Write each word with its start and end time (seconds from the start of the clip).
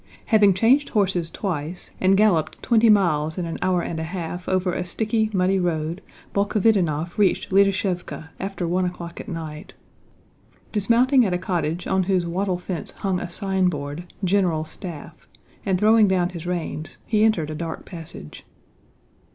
Having 0.25 0.55
changed 0.55 0.89
horses 0.89 1.29
twice 1.29 1.91
and 2.01 2.17
galloped 2.17 2.63
twenty 2.63 2.89
miles 2.89 3.37
in 3.37 3.45
an 3.45 3.59
hour 3.61 3.83
and 3.83 3.99
a 3.99 4.03
half 4.03 4.49
over 4.49 4.73
a 4.73 4.83
sticky, 4.83 5.29
muddy 5.31 5.59
road, 5.59 6.01
Bolkhovítinov 6.33 7.19
reached 7.19 7.51
Litashëvka 7.51 8.29
after 8.39 8.67
one 8.67 8.85
o'clock 8.85 9.19
at 9.19 9.27
night. 9.27 9.73
Dismounting 10.71 11.23
at 11.23 11.35
a 11.35 11.37
cottage 11.37 11.85
on 11.85 12.05
whose 12.05 12.25
wattle 12.25 12.57
fence 12.57 12.89
hung 12.89 13.19
a 13.19 13.29
signboard, 13.29 14.11
GENERAL 14.23 14.65
STAFF, 14.65 15.27
and 15.67 15.77
throwing 15.79 16.07
down 16.07 16.29
his 16.29 16.47
reins, 16.47 16.97
he 17.05 17.23
entered 17.23 17.51
a 17.51 17.53
dark 17.55 17.85
passage. 17.85 18.43